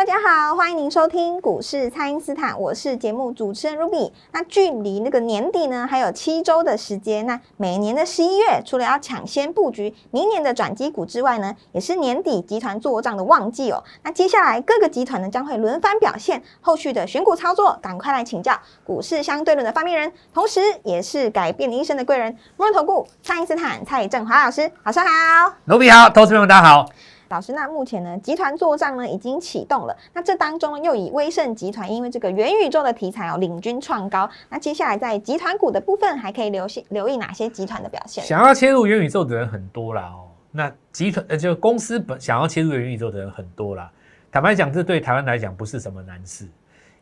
[0.00, 4.10] 大家好，欢迎您收听股市蔡因斯坦，我是节目主持人 Ruby。
[4.32, 7.26] 那距离那个年底呢，还有七周的时间。
[7.26, 13.84] 那每年的十一月，除了要抢先布局明年的转机股之外呢，也是年底集团做账的旺季哦。
[14.02, 25.52] 那接下来各个集团呢将会轮番表现，后续的选股操作，赶快来请教股市相对论的发明人，同时也是改变你一生的贵人——摩尔投顾蔡因斯坦蔡振华老师，早上好。
[25.66, 26.86] Ruby 好，投资朋友大家好。
[27.30, 29.96] 老师，那目前呢，集团做账呢已经启动了。
[30.12, 34.28] 那这当中又以威盛集团因为这个元宇宙的题材哦，领军创高。
[34.48, 38.24] 那接下来在集团股的部分，还可以留心留意哪些集团的表现？
[38.24, 43.88] 想要切入元宇宙的人很多啦哦，那集团呃就公司本想要切入元宇宙的人很多啦。
[44.32, 46.48] 坦白讲，这对台湾来讲不是什么难事，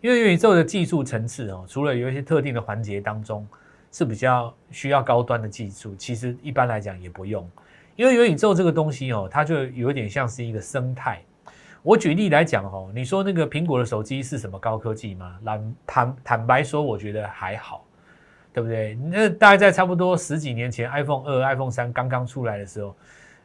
[0.02, 3.48] 因为元宇宙的技术层次哦，除了有一些特定的环节当中
[3.90, 7.48] 是比较需要高端的技术，其实一般来讲也不用。
[7.98, 11.20] 因为元宇宙这个东西哦，它就有点像是一个生态。
[11.82, 15.36] 我举例来讲哦，你说那个苹果的手机是什么高科技吗？
[15.44, 17.84] 坦坦坦白说，我觉得还好，
[18.52, 18.94] 对不对？
[18.94, 22.94] 那大概在差不多十几年前，iPhone 二、iPhone 三刚刚出来的时候，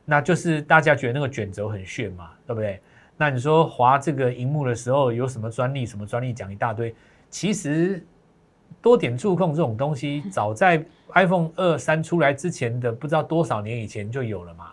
[0.05, 2.79] 那就是大家觉得那个卷轴很炫嘛，对不对？
[3.17, 5.83] 那你说划这个荧幕的时候有什么专利？
[5.83, 6.93] 什么专利讲一大堆，
[7.27, 8.05] 其实
[8.81, 14.71] 多点触控这种东西，早在 iPhone 二三出来之前的不知道多少年以前就有了嘛，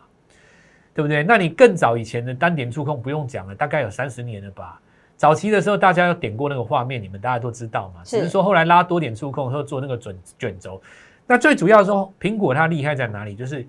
[0.94, 1.22] 对不对？
[1.22, 4.80] 那你更早以前的单点触控不用讲了，大概有三十年了吧。
[5.16, 8.00] 早期的时候，大家要点过那个画面，你们大家都知道嘛。
[8.02, 10.80] 只是说后来拉多点触控，后做那个卷卷轴。
[11.26, 13.34] 那最主要说，苹果它厉害在哪里？
[13.34, 13.66] 就是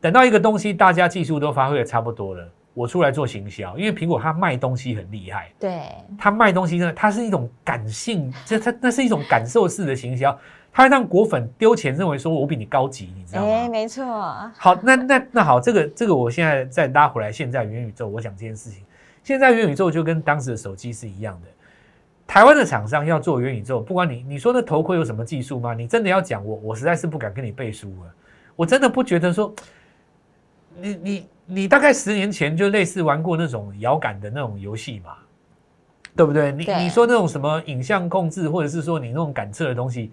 [0.00, 5.50] 等到一个东西大家技术都发挥的差不多了，我出来做行销，因为苹果它卖东西很厉害。
[5.58, 10.36] 对，它卖东西呢，它是一种感性，这它那是一种感受式的行销，
[10.72, 13.48] 它会让果粉丢钱，认为说我比你高级，你知道吗？
[13.48, 14.04] 哎，没错，
[14.58, 18.82] 好，那那那好，这个这个我现在再拉回来，现在元宇宙，我想这件事情，
[19.22, 21.48] 现在元宇宙就跟当时的手机是一样的。
[22.26, 25.74] 台湾的厂商要做元宇宙，不管你你说那头盔有什么技术吗？
[25.74, 28.14] 你真的要讲我，我实在是不敢跟你背书了。
[28.56, 29.54] 我真的不觉得说，
[30.80, 35.12] 你你你大概十年前就类似玩过那种遥感的那种游戏嘛，
[36.16, 36.50] 对不对？
[36.52, 40.10] 你对你说那种什么影像控制，或者是说你那种感测的东西，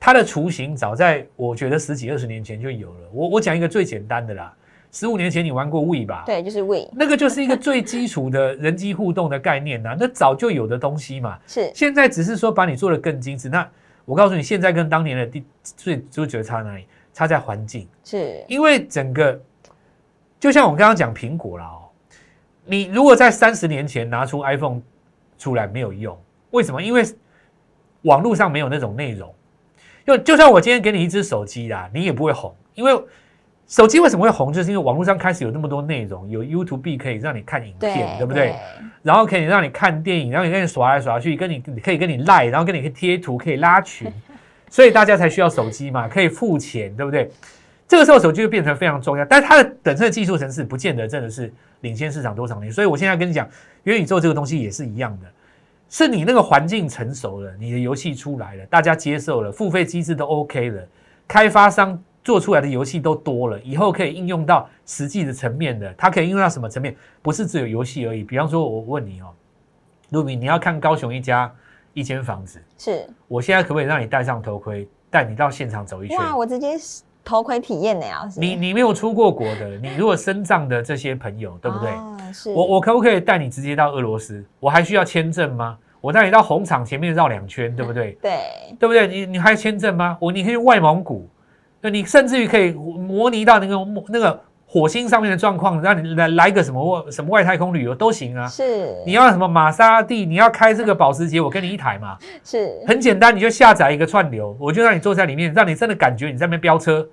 [0.00, 3.08] 它的雏形早在我觉得十几二十年前就有了。
[3.12, 4.54] 我我讲一个最简单的啦，
[4.90, 6.24] 十五年前你玩过 We 吧？
[6.26, 11.38] 对，就是 We 那个就是一个最基础的人机互动的概念呐、那早就有的东西嘛。
[11.46, 13.48] 是现在只是说把你做的更精致。
[13.48, 13.68] 那
[14.04, 16.86] 我告诉你，现在跟当年的第最最觉得差哪里？
[17.12, 19.38] 差在环境，是，因为整个
[20.42, 21.86] 就像我刚刚讲苹果啦哦，
[22.64, 24.82] 你如果在三十年前拿出 iPhone
[25.38, 26.20] 出来没有用，
[26.50, 26.82] 为什么？
[26.82, 27.00] 因为
[28.02, 29.32] 网络上没有那种内容。
[30.04, 32.92] 就就算我今天给你一只手机啦，你也不会红，因为
[33.68, 38.52] 手机为什么会红，就是因为网络上开始有那么多内容，有 YouTube 可以让你看影片，对不对？？
[39.04, 44.12] 然后可以让你看电影，然后你跟你耍来耍去，跟你可以跟你赖，然后跟你可以贴图，可以拉群，
[44.68, 47.30] 所以大家才需要手机嘛，可以付钱，对不对？
[47.92, 53.46] 这个时候手机就变成非常重要，但是它的本身的技术层次不见得真的是领先市场多少年，所以我现在跟你讲，
[53.82, 55.26] 元宇宙这个东西也是一样的，
[55.90, 60.88] 是你那个环境成熟了，你的游戏出来了，大家接受了，付费机制都 OK 了，
[61.28, 66.96] 开发商做出来的游戏都多了，以后可以应用到实际的层面的，它可以应用到什么层面？
[67.20, 68.24] 不是只有游戏而已。
[68.24, 69.28] 比方说，我问你哦，
[70.12, 71.54] 卢比，你要看高雄一家
[71.92, 76.16] 一间房子，是，我现在可不可以让你戴上头盔，带你到现场走一圈？
[76.16, 76.78] 哇，我直接
[77.24, 81.90] 头盔体验的呀，你你没有出过国的，你 如果身藏的这些朋友，对不对？
[81.90, 84.44] 啊是，我我可不可以带你直接到俄罗斯？
[84.58, 85.76] 我还需要签证吗？
[86.00, 88.12] 我带你到红场前面绕两圈，对不对？
[88.22, 88.40] 对，
[88.78, 89.06] 对不对？
[89.06, 90.16] 你你还有签证吗？
[90.20, 91.28] 我你可以去外蒙古，
[91.80, 93.76] 对，你甚至于可以模拟到那个
[94.08, 94.40] 那个
[94.72, 98.48] 火星上面的状况，让你来来个什么外什么外太空旅游都行啊。
[98.48, 100.24] 是，你要什么玛莎拉蒂？
[100.24, 101.42] 你要开这个保时捷？
[101.42, 107.06] 我给你一台嘛，是，很简单，你就下载一个串流，我就让你坐在里面，让你真的感觉你在那边飙车。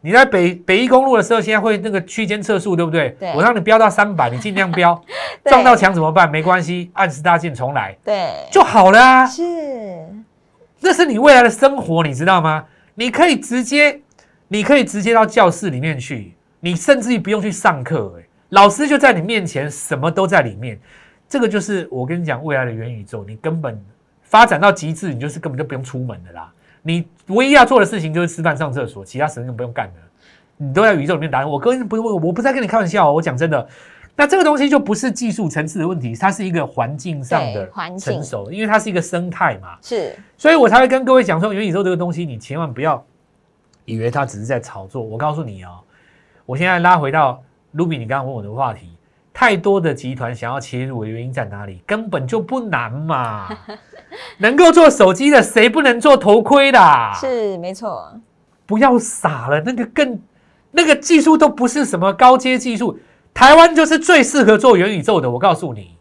[0.00, 3.10] 你在北北一公路的时候，现在会那个区间测速，对不对？
[3.20, 4.98] 对我让你飙到三百，你尽量飙，
[5.44, 6.30] 撞到墙怎么办？
[6.30, 9.26] 没关系，按十大键重来对，就好了啊。
[9.26, 9.44] 是，
[10.80, 12.64] 这是你未来的生活，你知道吗？
[12.94, 14.00] 你可以直接，
[14.48, 20.78] 你可以直接到教室里面去，你甚至于不用去上课，哎，老师就在你面前，什么都在里面。
[21.28, 23.76] 这个就是我跟你讲未来的元宇宙，你根本
[24.22, 26.52] 发展到极致，你就是根本就不用出门的啦。
[26.82, 30.00] 你唯一要做的事情就是吃饭、上厕所，其他事情不用干的，
[30.56, 31.58] 你都在宇宙里面答应我。
[31.58, 33.68] 哥不是我，我不是在跟你开玩笑哦，我讲真的。
[34.14, 37.66] 那这个东西就不是技术层次的问题，它是一个环境上的
[37.98, 39.78] 成熟，因为它是一个生态嘛。
[39.80, 43.02] 是，所以我才会跟各位讲说，元宇宙这个东西，你千万不要
[43.86, 45.02] 以为它只是在炒作。
[45.02, 45.80] 我告诉你哦，
[46.46, 47.42] 我现在拉回到
[47.74, 48.88] Ruby，你刚刚问我的话题。
[49.34, 51.82] 太多的集团想要切入的原因在哪里？
[51.86, 53.48] 根本就不难嘛！
[54.36, 56.78] 能够做手机的，谁不能做头盔的？
[57.18, 58.12] 是没错。
[58.66, 60.20] 不要傻了，那个更
[60.70, 62.98] 那个技术都不是什么高阶技术，
[63.32, 65.30] 台湾就是最适合做元宇宙的。
[65.30, 65.96] 我告诉你，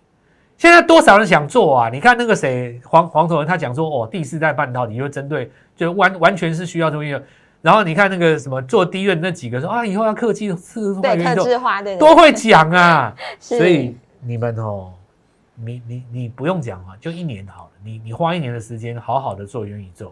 [0.57, 1.89] 现在多少人想做啊？
[1.89, 7.23] 你看那个谁黄黄头人，他讲说哦，第四代半导体就针对，就完完全是需要这个。
[7.61, 13.15] 然后你看那个什么做低院那几个说啊，以后要客气，是对客制化，对都会讲啊。
[13.39, 14.91] 所以你们哦，
[15.55, 17.71] 你你你不用讲啊，就一年好了。
[17.83, 20.11] 你你花一年的时间，好好的做元宇宙。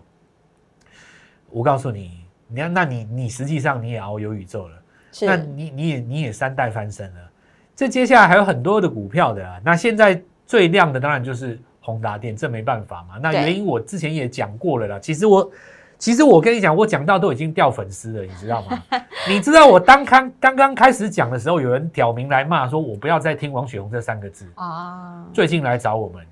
[1.50, 4.76] 我告诉你，你看，那你你实际上你也遨游宇宙了，
[5.22, 7.32] 那你你也你也三代翻身了。
[7.76, 9.60] 这接下来还有很多的股票的啊。
[9.66, 13.18] 那现在最亮的当然就是宏达电，这没办法嘛。
[13.18, 15.00] 那原因我之前也讲过了啦。
[15.00, 15.52] 其实我。
[16.00, 18.82] 其实我跟你讲，我讲到都已经掉粉丝了，你知道吗？
[19.28, 25.26] 你知道我当刚刚刚开始讲的时候，有人挑明来骂说，我不要再听王雪红这三个字啊。
[25.34, 26.26] 最近来找我们，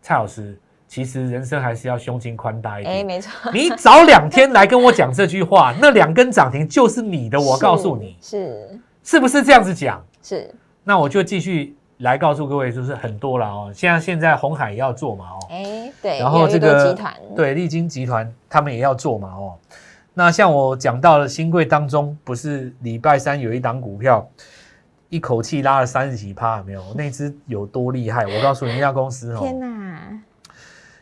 [0.00, 2.96] 蔡老师，其实人生还是要胸襟宽大一点。
[2.96, 3.30] 哎，没错。
[3.52, 10.02] 你早两天来跟我讲这句话，那两根涨停就是你的，我告诉你，是是不是这样子讲？
[10.22, 10.50] 是。
[10.84, 11.76] 那我就继续。
[12.02, 13.72] 来告诉各位，就是很多了哦。
[13.74, 19.58] 现在现在红海也要做嘛哦，哎对，然后这个集团对利金集团他们也要做嘛哦。
[20.14, 24.28] 那像我讲到了新贵当中，不是礼拜三有一档股票，
[25.08, 26.82] 一口气拉了三十几趴，没有？
[26.94, 28.26] 那只有多厉害？
[28.26, 30.20] 我告诉你，那家公司哦，天哪！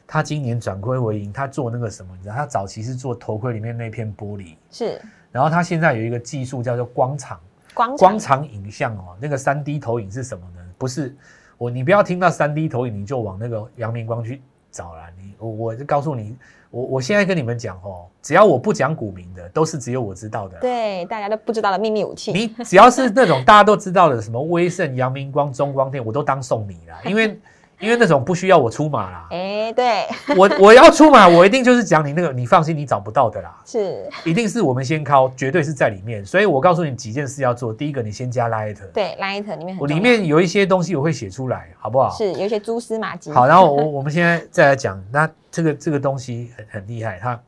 [0.06, 2.12] 他今年转亏为盈，他做那个什么？
[2.16, 5.00] 你知道，他早期是做头盔里面那片玻璃，是。
[5.32, 7.40] 然后他现在有一个技术叫做光场，
[7.72, 10.59] 光光场影像哦，那个三 D 投影是什么呢？
[10.80, 11.14] 不是
[11.58, 14.40] 我，你不要听到三 D 投影你就往那个阳明光去
[14.72, 15.02] 找了。
[15.18, 16.34] 你我我就告诉你，
[16.70, 20.58] 我我现在跟你们讲哦，只要我不讲股民的，都是只有我知道的。
[20.60, 22.32] 对，大家都不知道的秘密武器。
[22.32, 27.38] 你 只要是那种大家都知道的，什么威盛、阳明光、中光电，我都当送你了，因为。
[27.80, 30.06] 因为那种不需要我出马啦，哎，对
[30.36, 36.24] 我我要出马，我一定就是讲你那个，你放心，你找不到的啦，是，一定是我们先敲，绝对是在里面。
[36.24, 42.10] 所以我告诉你几件事要做，第一个，你先加 Light，对，Light 里面我里面有一些东西我会写出来，好不好？
[42.10, 43.32] 是，有一些蛛丝马迹。
[43.32, 47.40] 好，然后我我们现在再来讲，那这个这个东西很很厉害，它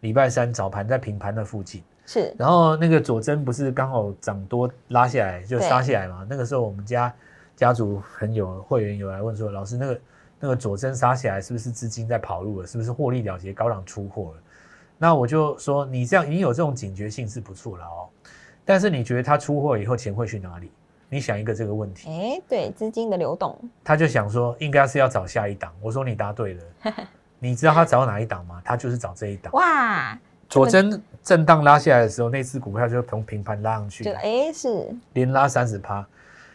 [0.00, 6.26] 礼拜三早盘在平盘的附近，是，然后那个左针不是刚好涨多拉下来就杀下来嘛？
[6.26, 7.12] 那个时候我们家。
[7.60, 10.00] 家族很有会员有来问说，老师那个
[10.40, 12.66] 那个左针杀起来是不是资金在跑路了？
[12.66, 14.42] 是不是获利了结高档出货了？
[14.96, 18.08] 那我就说你这样已经有这种警觉性是不错了哦。
[18.64, 20.72] 但是你觉得他出货以后钱会去哪里？
[21.10, 22.08] 你想一个这个问题。
[22.08, 23.54] 哎，对，资金的流动。
[23.84, 25.70] 他就想说应该是要找下一档。
[25.82, 26.62] 我说你答对了。
[27.38, 28.62] 你知道他找哪一档吗？
[28.64, 29.52] 他就是找这一档。
[29.52, 30.18] 哇！
[30.48, 34.02] 左针震荡拉下来的时候，那只股票就从平盘拉上去。
[34.02, 36.06] 就哎是连拉三十趴，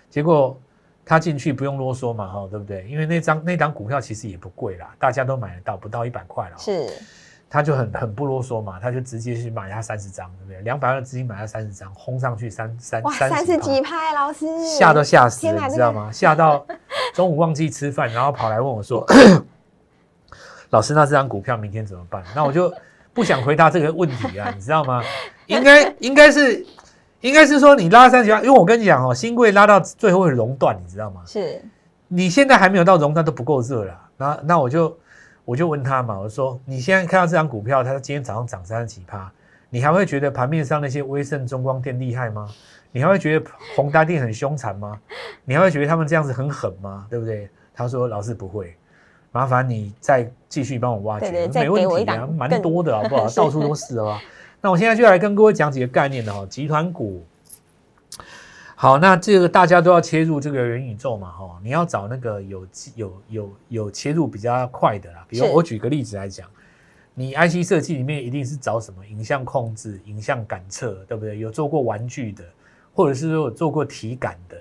[0.10, 0.60] 结果。
[1.06, 2.84] 他进去不用啰嗦嘛，哈，对不对？
[2.90, 6.58] 因为那张那张股票其实也不贵啦，大家都买得到，不到一百块了。
[6.58, 6.90] 是，
[7.48, 10.62] 他就很很不啰嗦嘛，他就直接去买他三十张，对不对？
[10.64, 16.10] 两百万的资金买他三十张，轰上去三三三十几拍，老师吓都吓死了，你知道吗？
[16.14, 16.66] 吓到
[17.14, 19.06] 中午忘记吃饭，然后跑来问我说：
[20.72, 22.74] “老师，那这张股票明天怎么办？”那我就
[23.14, 25.04] 不想回答这个问题啊，你知道吗？
[25.46, 26.66] 应该应该是。
[27.26, 31.24] 应该是说你拉三十万，因为我跟你讲哦，新贵拉到最后会熔断，你知道吗？
[31.26, 31.60] 是，
[32.08, 34.00] 你现在还没有到熔断都不够热了。
[34.16, 34.96] 那那我就
[35.44, 39.32] 我就问他嘛，我说你现在看到这张股票，它今天早上涨三十几趴，
[39.72, 42.48] 你还会觉得盘面上那些威盛、中光电厉害吗？
[42.92, 44.96] 你还会觉得宏达电很凶残吗？
[45.46, 47.08] 你还会觉得他们这样子很狠吗？
[47.10, 47.50] 对不对？
[47.74, 48.78] 他说老师不会，
[49.32, 53.28] 麻烦你再继续帮我挖掘，没问题啊，蛮多的好不好？
[53.36, 54.22] 到处都是啊。
[54.66, 57.24] 那我现在就来跟各位讲几个概念的哈，集团股。
[58.76, 65.24] 好，那这个大家都要切入这个元宇宙嘛哈，你要找那个有有有有切入比较快的啦。
[65.30, 66.50] 比如我举个例子来讲，
[67.14, 71.38] 你 IC 设计里面一定是找什么影像控制、影像感测，对不对？
[71.38, 72.44] 有做过玩具的，
[72.92, 74.58] 或者是说有做过体感的。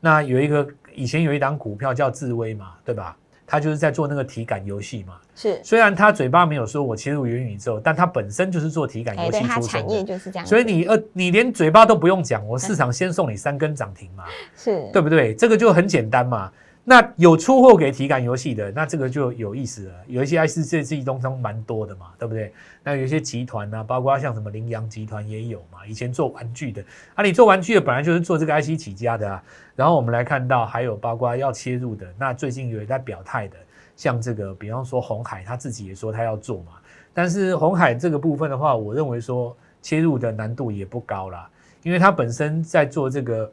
[0.00, 3.14] 那有一个以前有一档股票叫智威嘛，对吧？
[3.46, 5.60] 他就是在做那个体感游戏嘛，是。
[5.62, 10.46] 虽然他嘴巴没有说我切入元宇宙，但他本身就是做体感游戏出身的，就是这样。
[10.46, 14.24] 所以你呃，你连嘴巴都不用讲，我市场先送你三根涨停嘛，
[14.56, 15.34] 是对不对？
[15.34, 16.50] 这个就很简单嘛。
[16.86, 19.94] 那有出货给体感游戏的，那这个就有意思了。
[20.06, 22.52] 有一些 IC 设计东中蛮多的嘛，对不对？
[22.82, 29.42] 那有一些集团呢，包括像什么羚羊集团也有嘛，以前做玩具的啊，你做玩具的本来就是做这个 IC 起家的啊。
[29.74, 33.56] 然后我们来看到还有包括要切入的，那最近有在表态的，
[33.96, 36.72] 像这个，比方说红海，他自己也说他要做嘛。
[37.14, 41.48] 但是红海这个部分的话，我认为说切入的难度也不高啦，
[41.82, 43.50] 因为它本身在做这个。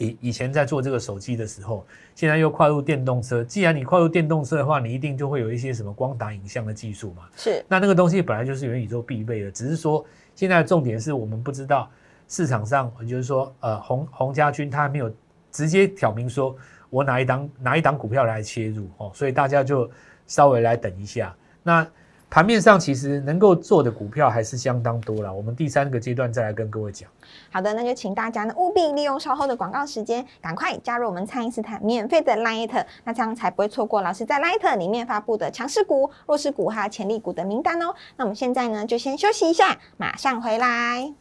[0.00, 3.44] 以以前在做这个手机的时候，现在又跨入电动车。
[3.44, 7.24] 既然你跨入电动车的话，你一定就会有一些什么光打影像的技术嘛。
[7.36, 10.02] 是，那那个东西本来就是元宇宙必备的，只是说
[10.34, 11.90] 现在的重点是我们不知道
[12.28, 15.12] 市场上，就是说，呃，洪洪家军他还没有
[15.52, 16.56] 直接挑明说
[16.88, 19.90] 我哪一档哪一档股票来切入哦，所以大家就
[20.26, 21.36] 稍微来等一下。
[21.62, 21.86] 那。
[22.30, 27.10] 盘面上其实能够做的股票还是相当多了，我们第三个阶段再来跟各位讲。
[27.50, 37.92] 好的，那就请大家呢务必利用稍后的广告时间，赶快加入我们蔡因斯坦免费的 Light，那这样才不会错过老师在 Light 里面发布的强势股、弱势股还有潜力股的名单哦。
[38.16, 41.12] 那我们现在呢就先休息一下，马上回来。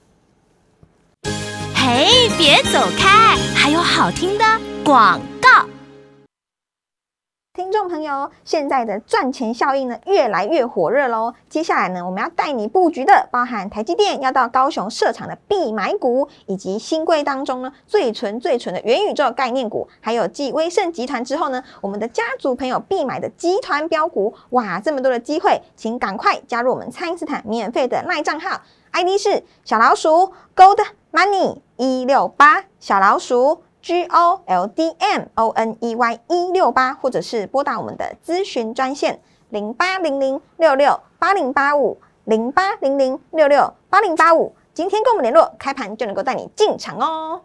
[1.73, 4.45] 嘿，别走开，还有好听的
[4.85, 5.38] 广告。
[7.51, 11.33] 听众朋友，现在的赚钱效应呢越来越火热喽。
[11.49, 24.33] 接下来呢，我们要带你布局的，包含台积电要到高雄设厂的必买股，以及新贵当中呢最纯最纯的元宇宙概念股，还有继威盛集团之后呢，我们的家族朋友必买的集团标股。
[24.51, 33.63] 哇，这么多的机会，请赶快加入我们蔡因斯坦免费的赖账号，ID 是小老鼠 Gold Money 一六八小老鼠。
[33.81, 39.19] G O L D M O N E Y 一六八，或者是拨打我们的咨询专线
[39.49, 47.41] 零八零零六六八零八五零八零零六六八零八五，今天跟我们联络，开盘就能够带你进场哦。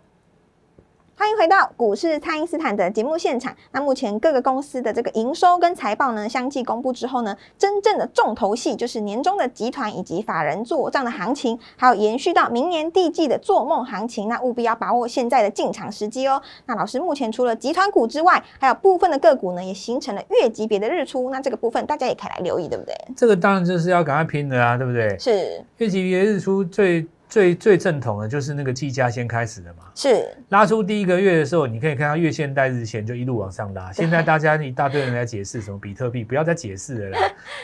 [1.16, 3.54] 欢迎回到股市，蔡因斯坦的节目现场。
[3.70, 14.28] 那目前各个公司的这个营收跟财报呢，相继公布之后呢，真正的重头戏就是年终的集团以及法人做账的行情，还有延续到明年第季的做梦行情。
[14.28, 16.42] 那务必要把握现在的进场时机哦。
[16.66, 21.30] 那老师目前除了集团股之外，还有部分的个股呢，也形成了月级别的日出。
[21.30, 22.92] 那这个部分大家也可以来留意，对不对？
[23.16, 25.16] 这个当然就是要赶快拼的啊，对不对？
[25.18, 27.06] 是月级别日出最。
[27.34, 33.90] 最最正统的就是那个计价先开始的嘛，是拉出第一个月的时候，你可以看到月线带日线就一路往上拉。
[33.90, 37.18] 现在大家一大堆人来解释什么比特币，不要再解释了啦。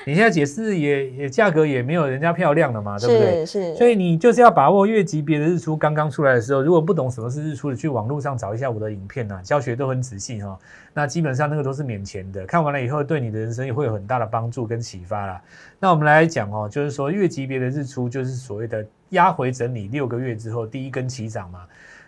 [0.04, 3.46] 你现在解释也也价格也没有人家漂亮了嘛，对不对？
[3.46, 3.72] 是。
[3.76, 10.58] 所以你就是要把握月级别的日出刚刚出来的时候，如果不懂什么是日出的，去网络上找一下我的影片呐，教学都很仔细哈。
[10.92, 15.40] 那基本上那个都是免钱的，看完了以后对你的人生也会有很大的帮助跟启发啦。
[15.78, 18.84] 那我们来讲哦，就是说月级别的日出就是所谓的。
[19.10, 21.66] 压回整理六个月之后，第一根起涨嘛。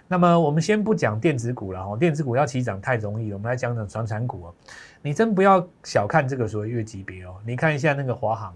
[0.09, 3.37] 那么我们先不讲电子股了哈，电子股要起涨太容易了。
[3.37, 4.55] 我们来讲讲传产股哦。
[5.01, 7.35] 你真不要小看这个所谓月级别哦。
[7.47, 8.55] 你看一下那个华航，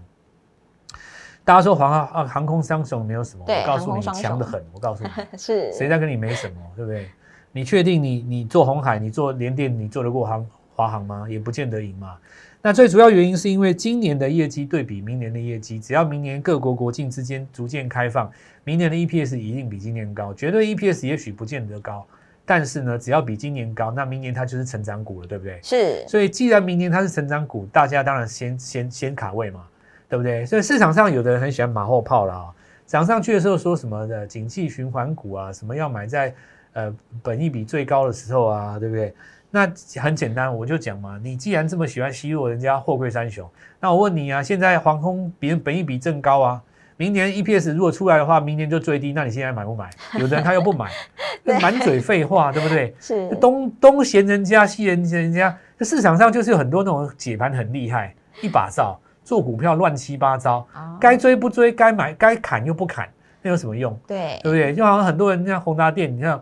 [1.43, 4.63] 大家说华航啊，航空商雄没有什么，我告诉你强的很。
[4.71, 7.09] 我告诉你， 是谁在跟你没什么，对不对？
[7.51, 11.25] 你确定你你做红海，你做联电，你做得过航华航吗？
[11.27, 12.17] 也不见得赢嘛。
[12.61, 18.29] 那最主要原因是因为今年的业绩对比明年的业绩，只要明年各国国境之间逐渐开放，
[18.63, 20.33] 明年的 EPS 一定比今年高。
[20.33, 22.05] 绝对 EPS 也许不见得高，
[22.45, 25.59] 但是呢，只要比今年高，那明年它就是成长股了，对不对？
[25.63, 26.05] 是。
[26.07, 29.63] 所以既然明年它是成长股，大家当然先先先卡位嘛，
[30.09, 30.45] 对不对？
[30.45, 32.49] 所以市场上有的人很喜欢马后炮了啊，
[32.85, 36.33] 涨上去的时候说什么的景气循环股啊，什么要买在
[36.73, 39.13] 呃本益比最高的时候啊，对不对？
[39.57, 43.49] 那很简单，我就讲嘛，你既然这么喜欢奚落人家货柜三雄，
[43.79, 46.61] 那我问你啊，现在航空比本益比正高啊，
[46.95, 49.89] 明年 EPS 如果出来的话，明年就最低，那你现在买不买？
[50.19, 50.91] 有的人他又不买，
[51.59, 52.93] 满嘴废话，对不对？
[52.99, 60.67] 是东东嫌人家，西嫌人家，这市场上就是有很多那种解盘很厉害，一把照做股票乱七八糟，
[60.99, 63.09] 该追不追，该买该砍又不砍，
[63.41, 63.99] 那有什么用？
[64.05, 64.75] 对，对不对？
[64.75, 66.39] 就好像很多人像宏达电，你看。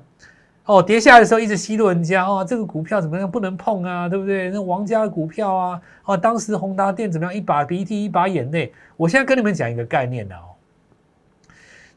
[0.65, 4.49] 哦，跌下来的时候一直奚落人家哦，这个股票怎么样不能碰啊，对不对？
[4.49, 7.33] 那王家的股票啊，哦，当时宏达电怎么样？
[7.33, 8.73] 一把鼻涕一把眼泪。
[8.97, 10.57] 我现在跟你们讲一个概念的哦，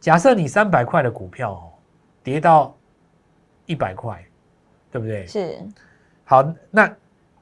[0.01, 1.73] 假设你三百块的股票哦，
[2.23, 2.77] 跌到
[3.65, 4.23] 一百块，
[4.93, 5.27] 对不对？
[5.27, 5.59] 是。
[6.25, 6.95] 好，那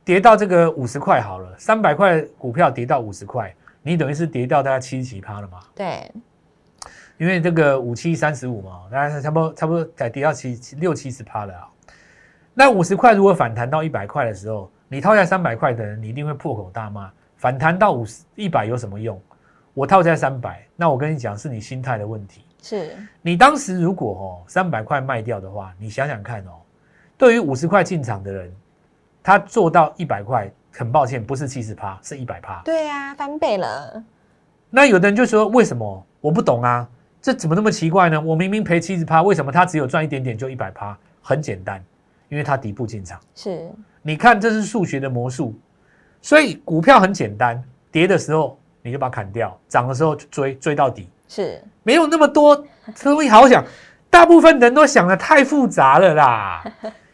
[0.04, 3.52] 跌到这个五十块好了，三百块股票跌到五十块，
[3.82, 5.58] 你等于是跌掉大概七十几趴了嘛？
[5.74, 6.08] 对。
[7.18, 11.68] 因为这个五七三十五嘛，大概差不多差不多才跌到七六七十趴了啊。
[12.54, 17.10] 那五十块如果反弹到一百块的时候，你套在三百块的人，你一定会破口大骂。
[17.36, 19.20] 反弹到五十一百有什么用？
[19.74, 22.42] 我套在三百，那我跟你讲，是你心态的问题。
[22.62, 26.52] 是你当时如果哦三百块卖掉的话，你想想看哦，
[27.18, 28.50] 对于五十块进场的人，
[29.22, 32.62] 他做到一百块，很抱歉，不是七十趴，是一百趴。
[32.64, 34.02] 对呀、翻倍了，
[34.76, 36.06] 那有的人就说，为什么？
[36.20, 36.86] 我不懂啊，
[37.22, 38.20] 这怎么那么奇怪呢？
[38.20, 40.94] 我明明赔七十趴，为什么它只有赚一点点就一百趴？
[41.22, 41.82] 很简单，
[42.28, 43.18] 因为它底部进场。
[43.34, 43.70] 是
[44.02, 45.58] 你看，这是数学的魔术，
[46.20, 52.62] 所以股票很简单，跌的时候你就把它砍掉，涨的时候就追，追到底，是，没有那么多
[53.02, 53.64] 东西好想。
[54.10, 56.62] 大部分人都想的太复杂了啦，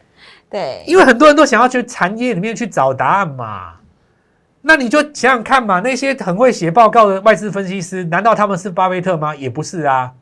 [0.50, 3.74] 对，因为很多人都想要去产业里面去找答案嘛。
[4.62, 9.34] 那你就想想看嘛，那些很会写报告的外资分析师，难道他们是巴菲特吗？
[9.34, 10.12] 也不是啊。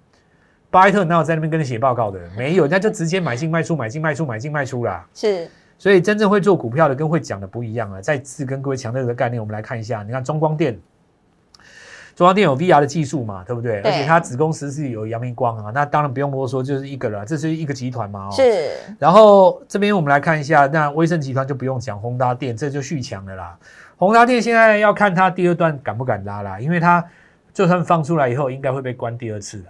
[0.70, 2.18] 巴菲特哪有在那边跟你写报告的？
[2.36, 5.06] 没有，人家就直接买进卖出，买进卖出，买进卖出啦。
[5.14, 8.00] 是所以真正会做股票的跟会讲的不一样啊。
[8.00, 10.78] 再次跟各位强调这个概念，我们来看一下，你看中光电，
[12.14, 13.82] 中光电有 VR 的技术嘛，对不对？
[13.82, 18.30] 对而且它子公司是有阳明光啊，那当然不用多说，就是一个了，这是一个集团嘛、哦。。
[18.30, 23.58] 是，然后这边我们来看一下，那威盛集团就不用讲，宏达电这就续强了啦。
[24.00, 27.04] 宏达电现在要看它第二段敢不敢拉啦，因为它
[27.52, 29.68] 就算放出来以后，应该会被关第二次的。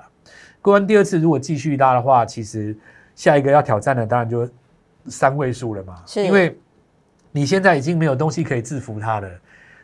[0.62, 2.76] 关第二次如果继续拉的话，其实
[3.16, 4.48] 下一个要挑战的当然就
[5.06, 6.56] 三位数了嘛，是因为
[7.32, 9.28] 你现在已经没有东西可以制服它了。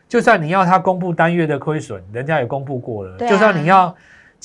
[0.07, 3.17] 就算你要它公布单月的亏损，人家也公布过了。
[3.17, 3.93] 啊就算你要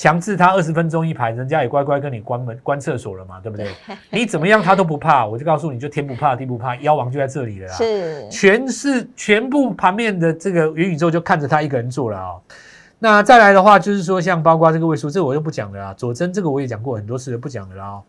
[0.02, 3.68] 强制他二十分钟一排，人家也乖乖跟你关门关厕所了嘛，对不对？
[4.10, 7.74] 你怎么样他都不怕，我就告诉你就天不怕地不怕，妖王就在这里了啦。
[7.74, 12.34] 是，全是全部盘面的这个元宇宙就看着他一个人做了啊、
[12.98, 15.94] 那再来的话，就是说像包括这个位数，这个我就不讲了啊。
[15.94, 18.02] 佐真这个我也讲过很多次了，不讲了啦、哦。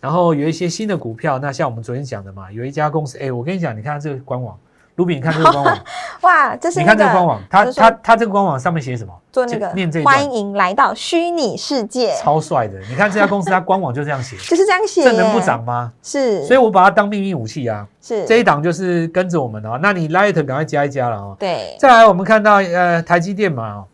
[0.00, 4.58] 然后有一些新的股票，那像我们昨天讲的嘛，有一家公司，哎，我跟你讲，你看这个官网，
[4.96, 5.78] 卢比，你看这个官网，
[6.22, 9.12] 哇，这是你那个看这个官网，它它它这个官网上面写什么？
[9.32, 12.78] 做那个念这欢迎来到虚拟世界，超帅的。
[12.88, 15.64] 你看这家公司，它官网就这样写， 就是这样写，这能不涨？
[15.64, 15.92] 吗？
[16.02, 17.86] 是，所以我把它当秘密武器啊。
[18.00, 21.36] 是这一档就是跟着我们哦，那你 Light 赶快加一加了哦。
[21.40, 23.84] 对，再来，我们看到呃台积电嘛，哦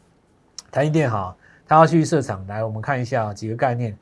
[0.70, 1.35] 台积电哈，
[1.66, 3.96] 它要去设厂，来我们看一下几个概念。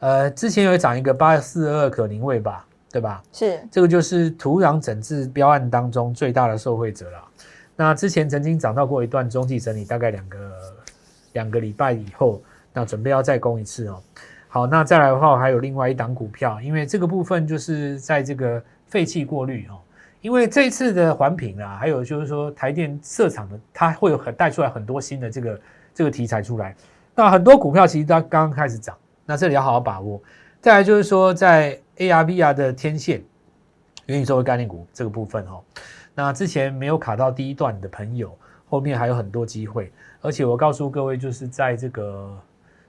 [0.00, 3.20] 呃，之前有涨一个八四二可宁位吧，对吧？
[3.32, 7.18] 是这个就是土壤整治标案当中最大的受惠者了。
[7.74, 10.38] 那之前曾经涨到过一段中继整理，大概两个
[11.32, 12.40] 两个礼拜以后，
[12.72, 14.00] 那准备要再攻一次哦。
[14.46, 19.74] 好，那再来的话，还有另外一档股票，因为这个部分就是在这个废气过滤哦。
[20.20, 25.60] 因为这次的环评啊，还有就是说台电设厂的，它会有很带出来很多新的这个
[25.92, 26.76] 这个题材出来。
[27.12, 30.22] 那很多股票其实它刚刚开始涨，那这里要好好把握。
[30.60, 33.22] 再来就是说，在 AR、VR 的天线
[34.06, 35.62] 元宇宙的概念股这个部分哦，
[36.14, 38.36] 那之前没有卡到第一段的朋友，
[38.68, 39.92] 后面还有很多机会。
[40.20, 42.36] 而且我告诉各位，就是在这个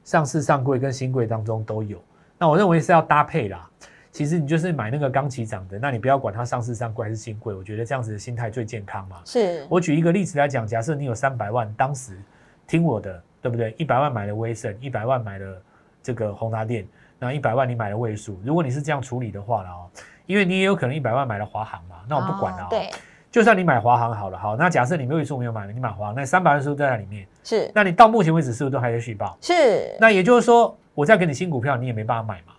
[0.04, 2.02] 上市上柜跟新柜当中都有。
[2.38, 3.70] 那我认为是要搭配啦。
[4.12, 9.22] 其实你就是买那个刚起涨的，那你不要管它上市上柜还是新柜，我觉得这样子的心态最健康嘛。
[9.26, 12.18] 是，我举一个例子来讲，假设你有三百万，当时
[12.66, 13.76] 听我的，对不对？
[13.78, 15.62] 一百万买了威盛，一百万买了
[16.02, 16.88] 这个宏达电，
[17.20, 18.40] 那一百万你买了位数。
[18.44, 19.90] 如果你是这样处理的话呢哦，
[20.26, 22.90] 因为你也有可能一百万买了华航嘛，那我不管了、哦哦对，
[23.32, 27.28] 就算你买华航好了，好，那假设你位数没有买了，你买华航，那三百万是不是在那里面？
[27.44, 29.38] 是那你到目前为止是不是都还在续报？
[29.42, 32.54] 是，那也就是说，我再给你新股票，你也没办法买嘛，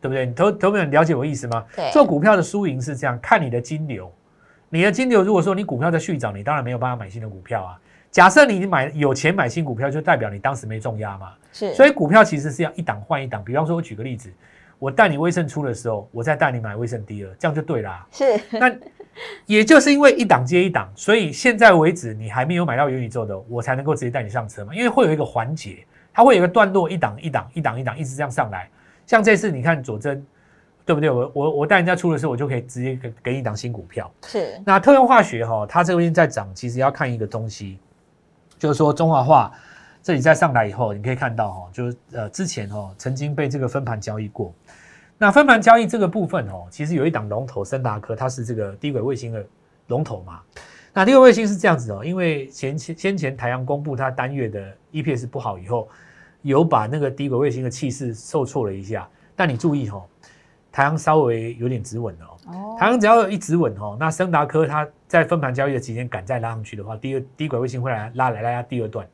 [0.00, 0.26] 对不对？
[0.26, 1.64] 你投投没有了解我意思吗？
[1.74, 4.12] 对，做股票的输赢是这样，看你的金流。
[4.70, 7.80] 你的金流如果说你股票在续涨，你当然没有办法买新的股票啊。
[8.10, 11.32] 假设你买有钱买新股票，就代表你当时没重压嘛。
[11.52, 13.44] 是，所以以股票其实是要一档换一档。
[13.44, 14.30] 比方说，我举个例子，
[14.78, 18.74] 我带你威盛出的时候，我再带你买威盛第二，这样就对啦、是那
[19.46, 24.74] 也就是因为一档接一档，所以现在为止你还没有买到元宇宙的，我才能够直接带你上车嘛。
[24.74, 28.68] 因为会有一个环节，它会有一个段落，一档一档一档一档一直这样上来。
[29.06, 30.24] 像这次你看佐真，
[30.84, 31.10] 对不对？
[31.10, 34.08] 我我我带人家出的时候，我就可以直接给给你一档新股票。
[34.24, 37.78] 是那特用化学哈、它这边在涨，其实要看一个东西，
[38.58, 39.52] 就是说中华化
[40.02, 44.52] 这里再上来以后，你可以看到哈、就是呃之前哦曾经被这个分盘交易过。
[45.16, 49.44] 那分盘交易这个部分哦，其实有一档龙头森达科，它是这个低轨卫星的
[49.88, 50.40] 龙头嘛。
[50.94, 55.88] 那低轨卫星是这样子哦，因为先前先前台阳公布它单月的 EPS 不好以后，
[56.42, 59.08] 有把那个低轨卫星的气势受挫了一下。
[59.34, 60.04] 但你注意哦，
[60.78, 62.52] 台阳稍微有点止稳了哦。
[62.52, 69.04] 哦台阳只要有一止稳哦，那升达科它在分盘交易的期间敢再拉上去的话，第二低轨卫星会来拉来拉压第二段。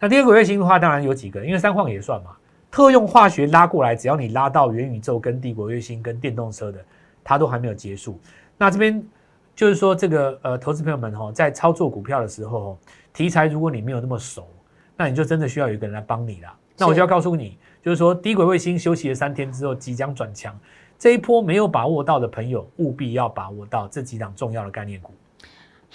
[0.00, 2.32] 那第二轨卫星的话，当然有几个，因为三矿也算嘛。
[2.68, 6.84] 特用化学拉过来，只要你拉到元宇宙、跟帝国卫星、跟电动车的，
[7.22, 8.18] 它都还没有结束。
[8.58, 9.00] 那这边
[9.54, 12.78] 就是说，这个呃，投资朋友们哈、在操作股票的时候、哦，
[13.12, 14.48] 题材如果你没有那么熟，
[14.96, 16.52] 那你就真的需要有一个人来帮你啦。
[16.76, 20.58] 那我就要告诉你，就是说低轨卫星休息了三天之后，即将转强。
[21.04, 25.12] 这一波没有把握到的朋友，务必要把握到这几档重要的概念股。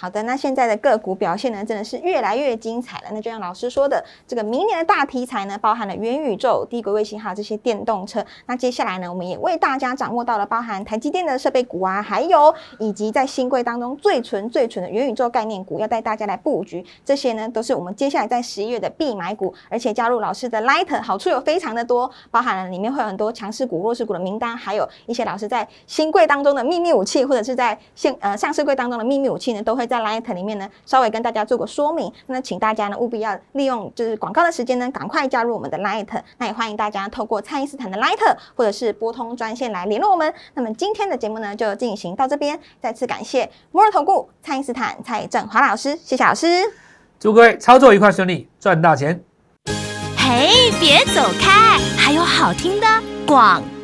[0.00, 3.08] 好的，那现在的个股表现呢，真的是越来越精彩了。
[3.12, 8.24] 那就像老师说的，这个明年的大题材呢，包含了元宇宙、低轨卫星还有这些电动车。
[8.46, 16.82] 那接下来呢，我们也为大家掌握到了包含台积电的设备股啊，还有以及在新贵当中最纯最纯的元宇宙概念股，要带大家来布局。
[17.04, 19.52] 这些呢，都是我们接下来在十一月的必买股。
[19.68, 29.89] 而且加入老师的 Light，好处有非常的多，包含了里面会有很多强势股、弱势股的名单，还有一些老师在新贵当中的秘密武器，或者是在现呃上市柜当中的秘密武器呢，都会。
[29.90, 32.10] 在 Light 里面呢，稍微跟大家做个说明。
[32.26, 36.06] 那请大家呢务必要利用就是广告的时间呢，赶快加入我们的 Light。
[36.38, 40.32] 那也欢迎大家透过蔡因斯坦的 Light 或者是拨通专线来联络我们。
[40.54, 46.46] 那么今天的节目呢就进行到这边，再次感谢摩尔投顾蔡因斯坦蔡振华老师，谢谢老师，
[47.18, 49.20] 祝各位操作愉快顺利，赚大钱。
[50.16, 52.86] 嘿，别走开，还有好听的
[53.26, 53.79] 广告。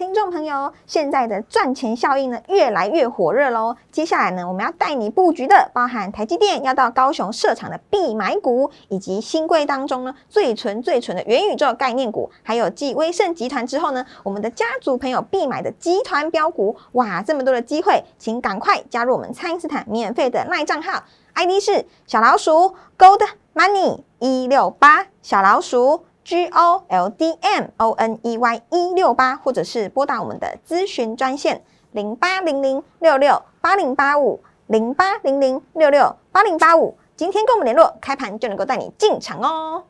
[0.00, 3.76] 听众朋友，现在的赚钱效应呢越来越火热喽。
[3.92, 16.74] 接下来呢，我们要带你布局的，包含台积电要到高雄设厂的必买股，以及新贵当中呢最纯最纯的元宇宙概念股，还有继威盛集团之后呢，我们的家族朋友必买的集团标股。
[16.92, 23.20] 哇，这么多的机会，请赶快加入我们蔡因斯坦免费的赖账号，ID 是小老鼠 Gold
[23.54, 26.06] Money 一六八小老鼠。
[26.30, 36.96] G O L D M O N E Y 一六八，或者是拨打我们的咨询专线零八零零六六八零八五零八零零六六八零八五。
[37.16, 39.82] 今天跟我们联络，开盘就能够带你进场哦。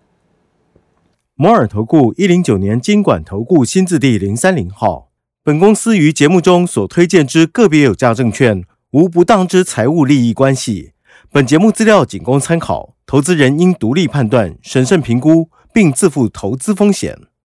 [1.35, 5.11] 摩尔投顾一零九年经管投顾新字第零三零号。
[5.45, 10.95] 本公司于节目中所推荐之个别有价证券，无不当之财务利益关系。
[11.31, 15.51] 本节目资料仅供参考，投资人应独立判断、审慎评估。
[15.73, 17.30] 并自负投资风险。